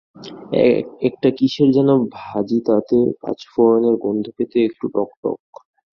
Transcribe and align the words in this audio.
একটা 1.07 1.29
কিসের 1.37 1.69
যেন 1.71 1.89
ভাজি, 2.15 2.59
তাতে 2.67 2.97
পাঁচফোড়নের 3.21 3.95
গন্ধ-খেতে 4.03 4.57
একটু 4.65 4.85
টক-টক। 4.95 5.39